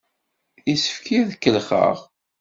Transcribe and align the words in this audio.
Yessefk-iyi 0.69 1.17
ad 1.23 1.29
k-kellexeɣ! 1.35 1.97